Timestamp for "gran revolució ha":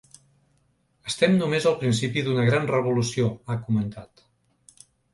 2.49-3.63